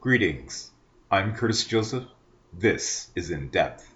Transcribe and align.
Greetings, 0.00 0.70
I'm 1.10 1.34
Curtis 1.34 1.66
Joseph. 1.66 2.06
This 2.54 3.10
is 3.14 3.30
In 3.30 3.50
Depth. 3.50 3.86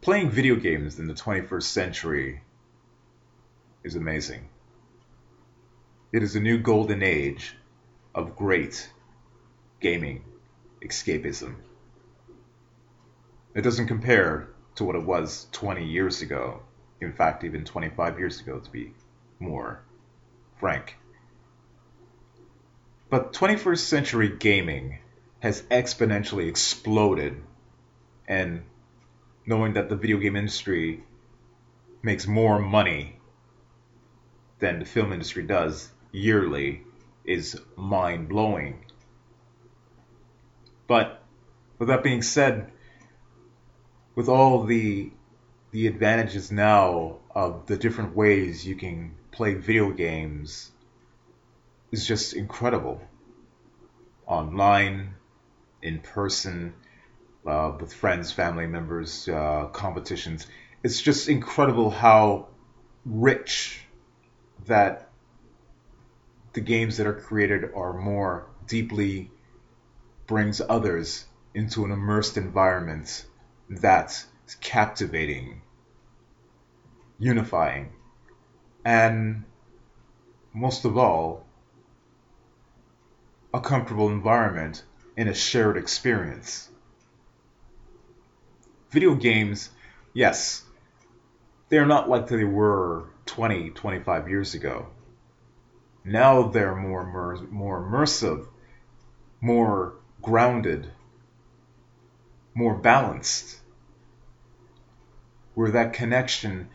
Playing 0.00 0.30
video 0.30 0.56
games 0.56 0.98
in 0.98 1.06
the 1.06 1.12
21st 1.12 1.62
century 1.64 2.40
is 3.84 3.94
amazing. 3.94 4.48
It 6.12 6.22
is 6.22 6.34
a 6.34 6.40
new 6.40 6.56
golden 6.56 7.02
age 7.02 7.58
of 8.14 8.36
great 8.36 8.90
gaming 9.80 10.24
escapism. 10.80 11.56
It 13.54 13.60
doesn't 13.60 13.86
compare 13.86 14.48
to 14.76 14.84
what 14.84 14.96
it 14.96 15.04
was 15.04 15.46
20 15.52 15.84
years 15.84 16.22
ago. 16.22 16.62
In 17.02 17.12
fact, 17.12 17.44
even 17.44 17.66
25 17.66 18.18
years 18.18 18.40
ago, 18.40 18.60
to 18.60 18.70
be 18.70 18.94
more 19.40 19.82
frank. 20.58 20.96
But 23.08 23.32
21st 23.32 23.78
century 23.78 24.28
gaming 24.36 24.98
has 25.38 25.62
exponentially 25.62 26.48
exploded, 26.48 27.40
and 28.26 28.64
knowing 29.46 29.74
that 29.74 29.88
the 29.88 29.96
video 29.96 30.18
game 30.18 30.34
industry 30.34 31.04
makes 32.02 32.26
more 32.26 32.58
money 32.58 33.18
than 34.58 34.80
the 34.80 34.84
film 34.84 35.12
industry 35.12 35.44
does 35.44 35.92
yearly 36.10 36.82
is 37.24 37.60
mind 37.76 38.28
blowing. 38.28 38.84
But 40.88 41.22
with 41.78 41.88
that 41.88 42.02
being 42.02 42.22
said, 42.22 42.72
with 44.16 44.28
all 44.28 44.64
the 44.64 45.12
the 45.70 45.86
advantages 45.86 46.50
now 46.50 47.18
of 47.34 47.66
the 47.66 47.76
different 47.76 48.16
ways 48.16 48.66
you 48.66 48.74
can 48.74 49.14
play 49.30 49.54
video 49.54 49.90
games 49.90 50.70
is 51.96 52.06
just 52.06 52.34
incredible. 52.34 53.00
Online, 54.26 55.14
in 55.80 55.98
person, 56.00 56.74
uh, 57.46 57.72
with 57.80 57.90
friends, 57.90 58.30
family 58.30 58.66
members, 58.66 59.26
uh, 59.28 59.68
competitions. 59.72 60.46
It's 60.82 61.00
just 61.00 61.30
incredible 61.30 61.88
how 61.88 62.48
rich 63.06 63.80
that 64.66 65.08
the 66.52 66.60
games 66.60 66.98
that 66.98 67.06
are 67.06 67.14
created 67.14 67.70
are 67.74 67.94
more 67.94 68.46
deeply 68.66 69.30
brings 70.26 70.60
others 70.60 71.24
into 71.54 71.86
an 71.86 71.92
immersed 71.92 72.36
environment 72.36 73.24
that's 73.70 74.26
captivating, 74.60 75.62
unifying, 77.18 77.92
and 78.84 79.44
most 80.52 80.84
of 80.84 80.98
all, 80.98 81.45
a 83.52 83.60
comfortable 83.60 84.08
environment 84.08 84.82
in 85.16 85.28
a 85.28 85.34
shared 85.34 85.76
experience. 85.76 86.68
Video 88.90 89.14
games, 89.14 89.70
yes, 90.12 90.64
they're 91.68 91.86
not 91.86 92.08
like 92.08 92.28
they 92.28 92.44
were 92.44 93.04
20, 93.26 93.70
25 93.70 94.28
years 94.28 94.54
ago. 94.54 94.86
Now 96.04 96.48
they're 96.48 96.76
more 96.76 97.04
more 97.50 97.82
immersive, 97.82 98.46
more 99.40 99.94
grounded, 100.22 100.88
more 102.54 102.74
balanced. 102.74 103.60
Where 105.54 105.72
that 105.72 105.94
connection, 105.94 106.68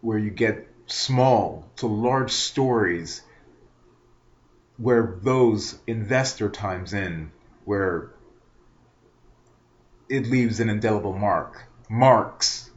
where 0.00 0.18
you 0.18 0.30
get 0.30 0.68
small 0.86 1.68
to 1.76 1.86
large 1.86 2.30
stories 2.30 3.22
where 4.82 5.16
those 5.22 5.78
invest 5.86 6.40
their 6.40 6.48
times 6.48 6.92
in, 6.92 7.30
where 7.64 8.10
it 10.08 10.26
leaves 10.26 10.58
an 10.58 10.68
indelible 10.68 11.12
mark, 11.12 11.68
marks 11.88 12.68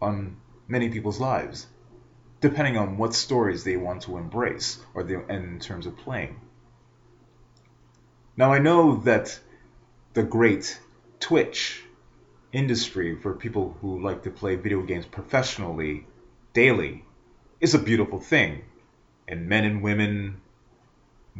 on 0.00 0.36
many 0.68 0.88
people's 0.88 1.18
lives, 1.18 1.66
depending 2.40 2.76
on 2.76 2.96
what 2.96 3.12
stories 3.12 3.64
they 3.64 3.76
want 3.76 4.02
to 4.02 4.16
embrace 4.16 4.78
or 4.94 5.02
they, 5.02 5.16
in 5.28 5.58
terms 5.58 5.84
of 5.84 5.96
playing. 5.96 6.40
Now 8.36 8.52
I 8.52 8.60
know 8.60 8.98
that 8.98 9.40
the 10.14 10.22
great 10.22 10.78
Twitch 11.18 11.82
industry 12.52 13.16
for 13.16 13.34
people 13.34 13.76
who 13.80 14.00
like 14.00 14.22
to 14.22 14.30
play 14.30 14.54
video 14.54 14.82
games 14.82 15.06
professionally 15.06 16.06
daily 16.52 17.04
is 17.60 17.74
a 17.74 17.80
beautiful 17.80 18.20
thing, 18.20 18.62
and 19.26 19.48
men 19.48 19.64
and 19.64 19.82
women 19.82 20.40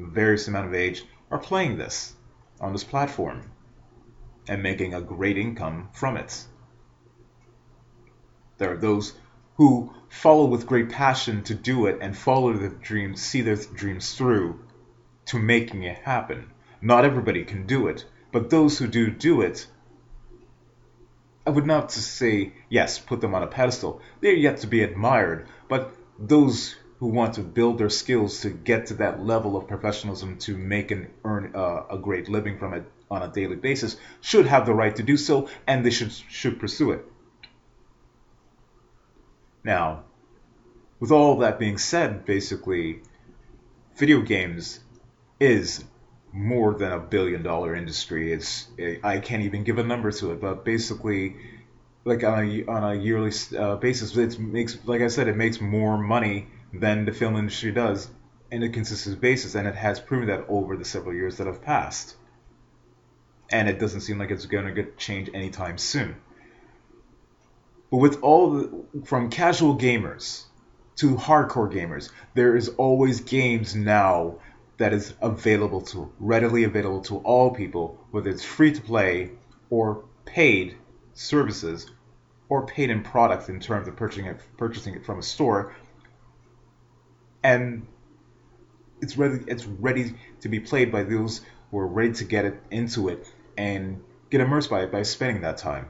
various 0.06 0.48
amount 0.48 0.66
of 0.66 0.74
age 0.74 1.04
are 1.30 1.38
playing 1.38 1.78
this 1.78 2.14
on 2.60 2.72
this 2.72 2.84
platform 2.84 3.50
and 4.48 4.62
making 4.62 4.94
a 4.94 5.00
great 5.00 5.36
income 5.36 5.88
from 5.92 6.16
it. 6.16 6.44
There 8.58 8.72
are 8.72 8.76
those 8.76 9.14
who 9.56 9.92
follow 10.08 10.46
with 10.46 10.66
great 10.66 10.88
passion 10.88 11.42
to 11.44 11.54
do 11.54 11.86
it 11.86 11.98
and 12.00 12.16
follow 12.16 12.52
their 12.52 12.70
dreams, 12.70 13.20
see 13.22 13.40
their 13.40 13.56
dreams 13.56 14.14
through 14.14 14.60
to 15.26 15.38
making 15.38 15.82
it 15.82 15.98
happen. 15.98 16.50
Not 16.80 17.04
everybody 17.04 17.44
can 17.44 17.66
do 17.66 17.88
it, 17.88 18.04
but 18.32 18.50
those 18.50 18.78
who 18.78 18.86
do 18.86 19.10
do 19.10 19.42
it, 19.42 19.66
I 21.46 21.50
would 21.50 21.66
not 21.66 21.90
say, 21.90 22.52
yes, 22.68 22.98
put 22.98 23.20
them 23.20 23.34
on 23.34 23.42
a 23.42 23.46
pedestal. 23.46 24.00
They're 24.20 24.32
yet 24.32 24.58
to 24.58 24.66
be 24.66 24.82
admired, 24.82 25.48
but 25.68 25.94
those 26.18 26.76
who 26.98 27.06
want 27.06 27.34
to 27.34 27.42
build 27.42 27.78
their 27.78 27.90
skills 27.90 28.40
to 28.40 28.50
get 28.50 28.86
to 28.86 28.94
that 28.94 29.24
level 29.24 29.56
of 29.56 29.68
professionalism 29.68 30.36
to 30.38 30.56
make 30.56 30.90
and 30.90 31.08
earn 31.24 31.52
uh, 31.54 31.84
a 31.90 31.98
great 31.98 32.28
living 32.28 32.58
from 32.58 32.74
it 32.74 32.84
on 33.10 33.22
a 33.22 33.28
daily 33.28 33.56
basis 33.56 33.96
should 34.20 34.46
have 34.46 34.66
the 34.66 34.74
right 34.74 34.96
to 34.96 35.02
do 35.02 35.16
so 35.16 35.48
and 35.66 35.84
they 35.84 35.90
should 35.90 36.12
should 36.12 36.58
pursue 36.58 36.90
it. 36.90 37.04
Now, 39.64 40.04
with 41.00 41.12
all 41.12 41.38
that 41.38 41.58
being 41.58 41.78
said, 41.78 42.24
basically, 42.24 43.02
video 43.96 44.20
games 44.20 44.80
is 45.38 45.84
more 46.32 46.74
than 46.74 46.92
a 46.92 46.98
billion 46.98 47.42
dollar 47.42 47.74
industry. 47.74 48.32
It's 48.32 48.68
I 49.04 49.20
can't 49.20 49.44
even 49.44 49.62
give 49.62 49.78
a 49.78 49.84
number 49.84 50.10
to 50.10 50.32
it, 50.32 50.40
but 50.40 50.64
basically, 50.64 51.36
like 52.04 52.24
on 52.24 52.44
a 52.44 52.64
on 52.66 52.82
a 52.92 52.94
yearly 53.00 53.32
uh, 53.56 53.76
basis, 53.76 54.16
it 54.16 54.38
makes 54.40 54.76
like 54.84 55.00
I 55.00 55.08
said, 55.08 55.28
it 55.28 55.36
makes 55.36 55.60
more 55.60 55.96
money 55.96 56.48
than 56.72 57.04
the 57.04 57.12
film 57.12 57.36
industry 57.36 57.72
does 57.72 58.08
in 58.50 58.62
a 58.62 58.68
consistent 58.68 59.20
basis, 59.20 59.54
and 59.54 59.66
it 59.66 59.74
has 59.74 60.00
proven 60.00 60.28
that 60.28 60.44
over 60.48 60.76
the 60.76 60.84
several 60.84 61.14
years 61.14 61.36
that 61.36 61.46
have 61.46 61.62
passed. 61.62 62.16
And 63.50 63.68
it 63.68 63.78
doesn't 63.78 64.02
seem 64.02 64.18
like 64.18 64.30
it's 64.30 64.46
going 64.46 64.66
to 64.66 64.72
get 64.72 64.98
change 64.98 65.30
anytime 65.32 65.78
soon. 65.78 66.16
But 67.90 67.98
with 67.98 68.22
all 68.22 68.50
the, 68.50 68.84
from 69.04 69.30
casual 69.30 69.78
gamers 69.78 70.44
to 70.96 71.14
hardcore 71.14 71.72
gamers, 71.72 72.10
there 72.34 72.56
is 72.56 72.68
always 72.70 73.20
games 73.20 73.74
now 73.74 74.38
that 74.76 74.92
is 74.92 75.14
available 75.20 75.80
to 75.80 76.12
readily 76.20 76.64
available 76.64 77.00
to 77.02 77.16
all 77.18 77.54
people, 77.54 77.98
whether 78.10 78.30
it's 78.30 78.44
free 78.44 78.72
to 78.72 78.80
play 78.80 79.30
or 79.70 80.04
paid 80.24 80.76
services 81.14 81.90
or 82.48 82.66
paid 82.66 82.90
in 82.90 83.02
products 83.02 83.48
in 83.48 83.60
terms 83.60 83.88
of 83.88 83.96
purchasing 83.96 84.26
it, 84.26 84.40
purchasing 84.56 84.94
it 84.94 85.04
from 85.04 85.18
a 85.18 85.22
store 85.22 85.74
and 87.42 87.86
it's 89.00 89.16
ready 89.16 89.44
it's 89.46 89.64
ready 89.64 90.14
to 90.40 90.48
be 90.48 90.60
played 90.60 90.90
by 90.90 91.02
those 91.02 91.40
who 91.70 91.78
are 91.78 91.86
ready 91.86 92.12
to 92.12 92.24
get 92.24 92.44
it 92.44 92.60
into 92.70 93.08
it 93.08 93.26
and 93.56 94.02
get 94.30 94.40
immersed 94.40 94.70
by 94.70 94.82
it 94.82 94.92
by 94.92 95.02
spending 95.02 95.42
that 95.42 95.58
time. 95.58 95.88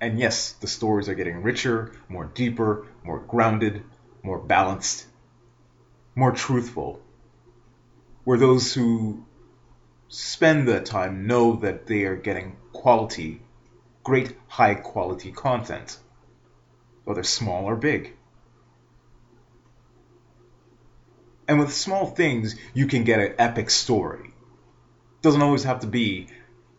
And 0.00 0.18
yes, 0.18 0.52
the 0.52 0.66
stories 0.66 1.08
are 1.08 1.14
getting 1.14 1.42
richer, 1.42 1.92
more 2.08 2.24
deeper, 2.24 2.86
more 3.04 3.20
grounded, 3.20 3.84
more 4.22 4.38
balanced, 4.38 5.06
more 6.14 6.32
truthful. 6.32 7.00
Where 8.24 8.38
those 8.38 8.74
who 8.74 9.24
spend 10.08 10.68
the 10.68 10.80
time 10.80 11.26
know 11.26 11.56
that 11.56 11.86
they 11.86 12.04
are 12.04 12.16
getting 12.16 12.56
quality, 12.72 13.42
great 14.02 14.36
high 14.48 14.74
quality 14.74 15.32
content, 15.32 15.98
whether 17.04 17.22
small 17.22 17.64
or 17.64 17.76
big. 17.76 18.16
And 21.48 21.58
with 21.58 21.72
small 21.72 22.06
things, 22.06 22.54
you 22.72 22.86
can 22.86 23.04
get 23.04 23.20
an 23.20 23.34
epic 23.38 23.70
story. 23.70 24.32
Doesn't 25.22 25.42
always 25.42 25.64
have 25.64 25.80
to 25.80 25.86
be 25.86 26.28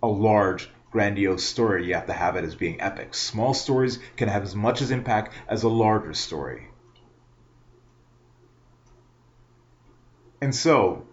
a 0.02 0.08
large, 0.08 0.70
grandiose 0.92 1.44
story. 1.44 1.88
You 1.88 1.96
have 1.96 2.08
to 2.08 2.14
have 2.14 2.36
it 2.36 2.46
as 2.46 2.56
being 2.56 2.80
epic. 2.80 3.14
Small 3.14 3.54
stories 3.54 4.00
can 4.16 4.30
have 4.30 4.44
as 4.44 4.56
much 4.56 4.82
as 4.82 4.92
impact 4.92 5.34
as 5.48 5.64
a 5.64 5.70
larger 5.70 6.14
story. 6.14 6.70
And 10.42 10.54
so, 10.54 11.08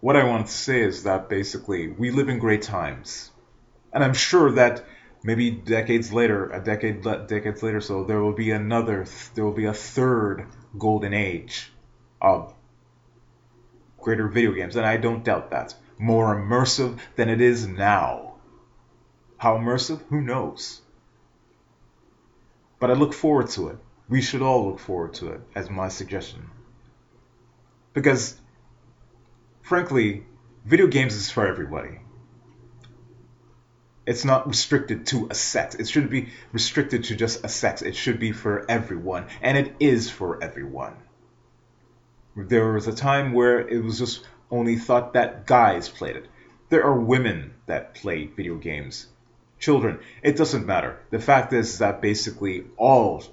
what 0.00 0.16
I 0.16 0.24
want 0.24 0.46
to 0.46 0.52
say 0.52 0.80
is 0.80 1.04
that 1.04 1.28
basically 1.28 1.88
we 1.88 2.10
live 2.10 2.28
in 2.28 2.38
great 2.38 2.62
times. 2.62 3.30
And 3.92 4.04
I'm 4.04 4.14
sure 4.14 4.52
that 4.52 4.84
maybe 5.22 5.50
decades 5.50 6.12
later, 6.12 6.50
a 6.50 6.60
decade 6.60 7.02
decades 7.02 7.62
later 7.62 7.80
so 7.80 8.04
there 8.04 8.20
will 8.20 8.34
be 8.34 8.50
another 8.50 9.06
there 9.34 9.44
will 9.44 9.52
be 9.52 9.64
a 9.64 9.72
third 9.74 10.46
golden 10.78 11.14
age 11.14 11.72
of 12.20 12.54
greater 13.98 14.28
video 14.28 14.52
games, 14.52 14.76
and 14.76 14.86
I 14.86 14.96
don't 14.96 15.24
doubt 15.24 15.50
that. 15.50 15.74
More 15.98 16.36
immersive 16.36 16.98
than 17.16 17.28
it 17.28 17.40
is 17.40 17.66
now. 17.66 18.34
How 19.38 19.56
immersive? 19.56 20.00
Who 20.08 20.20
knows? 20.20 20.80
But 22.78 22.90
I 22.90 22.94
look 22.94 23.14
forward 23.14 23.48
to 23.50 23.68
it. 23.68 23.78
We 24.08 24.22
should 24.22 24.42
all 24.42 24.68
look 24.68 24.78
forward 24.78 25.14
to 25.14 25.32
it, 25.32 25.40
as 25.54 25.70
my 25.70 25.88
suggestion. 25.88 26.50
Because, 27.94 28.38
frankly, 29.62 30.24
video 30.64 30.86
games 30.86 31.14
is 31.14 31.30
for 31.30 31.46
everybody. 31.46 32.00
It's 34.06 34.24
not 34.24 34.46
restricted 34.46 35.06
to 35.06 35.26
a 35.30 35.34
sex. 35.34 35.74
It 35.74 35.88
shouldn't 35.88 36.12
be 36.12 36.28
restricted 36.52 37.04
to 37.04 37.16
just 37.16 37.44
a 37.44 37.48
sex. 37.48 37.82
It 37.82 37.96
should 37.96 38.20
be 38.20 38.30
for 38.30 38.64
everyone. 38.70 39.26
And 39.42 39.58
it 39.58 39.74
is 39.80 40.08
for 40.08 40.42
everyone. 40.44 40.94
There 42.36 42.72
was 42.72 42.86
a 42.86 42.94
time 42.94 43.32
where 43.32 43.66
it 43.66 43.82
was 43.82 43.98
just 43.98 44.26
only 44.50 44.76
thought 44.76 45.14
that 45.14 45.46
guys 45.46 45.88
played 45.88 46.16
it. 46.16 46.28
There 46.68 46.84
are 46.84 46.98
women 46.98 47.54
that 47.64 47.94
play 47.94 48.26
video 48.26 48.56
games. 48.56 49.06
Children. 49.58 50.00
It 50.22 50.36
doesn't 50.36 50.66
matter. 50.66 51.00
The 51.10 51.18
fact 51.18 51.54
is 51.54 51.78
that 51.78 52.02
basically 52.02 52.64
all 52.76 53.24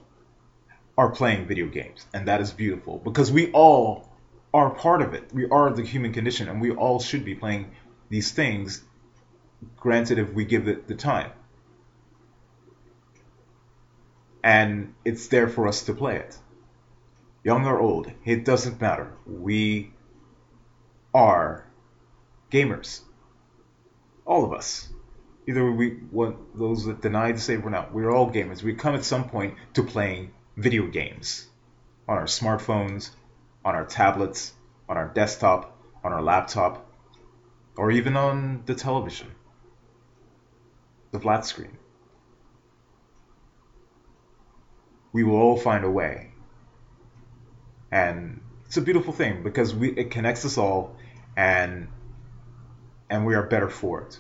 are 0.98 1.10
playing 1.10 1.48
video 1.48 1.68
games. 1.68 2.06
And 2.14 2.30
that 2.30 2.40
is 2.40 2.52
beautiful. 2.52 2.98
Because 2.98 3.30
we 3.30 3.52
all 3.52 4.10
are 4.54 4.70
part 4.70 5.02
of 5.02 5.14
it. 5.14 5.34
We 5.34 5.50
are 5.50 5.70
the 5.72 5.84
human 5.84 6.14
condition. 6.14 6.48
And 6.48 6.62
we 6.62 6.72
all 6.72 7.02
should 7.02 7.26
be 7.26 7.36
playing 7.36 7.72
these 8.10 8.32
things 8.32 8.84
granted 9.76 10.18
if 10.18 10.34
we 10.34 10.46
give 10.46 10.70
it 10.70 10.88
the 10.88 10.96
time. 10.96 11.32
And 14.44 14.94
it's 15.04 15.28
there 15.28 15.50
for 15.50 15.68
us 15.68 15.84
to 15.84 15.94
play 15.94 16.18
it. 16.18 16.38
Young 17.44 17.66
or 17.66 17.80
old, 17.80 18.12
it 18.26 18.46
doesn't 18.46 18.80
matter. 18.80 19.12
We 19.26 19.92
are 21.14 21.66
gamers. 22.52 23.02
All 24.26 24.46
of 24.46 24.54
us. 24.54 24.88
Either 25.46 25.70
we 25.70 26.00
want 26.12 26.58
those 26.58 26.86
that 26.86 27.02
deny 27.02 27.34
to 27.34 27.40
say 27.40 27.58
we're 27.58 27.70
not. 27.70 27.94
We're 27.94 28.12
all 28.12 28.32
gamers. 28.32 28.64
We 28.64 28.76
come 28.76 28.96
at 28.96 29.04
some 29.04 29.30
point 29.30 29.56
to 29.74 29.84
playing 29.84 30.32
video 30.56 30.88
games 30.88 31.48
on 32.08 32.18
our 32.18 32.26
smartphones, 32.26 33.10
on 33.66 33.76
our 33.76 33.86
tablets, 33.86 34.54
on 34.88 34.98
our 34.98 35.10
desktop, 35.10 35.78
on 36.04 36.14
our 36.14 36.22
laptop, 36.22 36.90
or 37.76 37.92
even 37.92 38.16
on 38.16 38.64
the 38.66 38.76
television 38.76 39.28
the 41.14 41.20
flat 41.20 41.46
screen. 41.46 41.78
We 45.14 45.24
will 45.24 45.36
all 45.36 45.58
find 45.58 45.86
a 45.86 45.92
way. 45.92 46.33
And 47.94 48.42
it's 48.66 48.78
a 48.78 48.82
beautiful 48.82 49.14
thing 49.14 49.44
because 49.44 49.76
we 49.76 49.92
it 49.92 50.10
connects 50.10 50.46
us 50.46 50.58
all 50.58 50.96
and 51.38 51.90
and 53.08 53.24
we 53.24 53.36
are 53.36 53.44
better 53.44 53.70
for 53.70 54.02
it. 54.02 54.20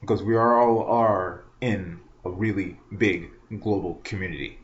Because 0.00 0.22
we 0.22 0.36
are 0.36 0.58
all 0.58 0.84
are 0.84 1.44
in 1.60 2.00
a 2.24 2.30
really 2.30 2.78
big 2.96 3.30
global 3.60 4.00
community. 4.04 4.58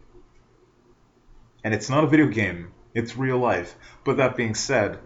And 1.62 1.74
it's 1.74 1.90
not 1.90 2.02
a 2.02 2.06
video 2.06 2.28
game, 2.28 2.72
it's 2.94 3.14
real 3.14 3.38
life. 3.38 3.76
But 4.04 4.16
that 4.16 4.34
being 4.34 4.54
said, 4.54 4.98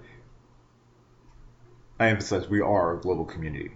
I 1.98 2.10
emphasize 2.10 2.48
we 2.48 2.60
are 2.60 2.96
a 2.96 3.00
global 3.00 3.24
community 3.24 3.72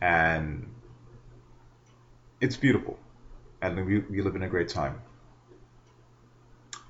and 0.00 0.66
it's 2.40 2.56
beautiful, 2.56 2.98
and 3.60 3.86
we, 3.86 3.98
we 4.00 4.22
live 4.22 4.36
in 4.36 4.42
a 4.42 4.48
great 4.48 4.68
time. 4.68 5.00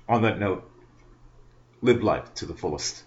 On 0.07 0.21
that 0.21 0.39
note, 0.39 0.69
live 1.81 2.03
life 2.03 2.33
to 2.35 2.45
the 2.45 2.53
fullest. 2.53 3.05